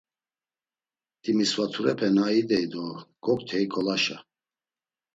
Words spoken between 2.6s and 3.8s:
do goktey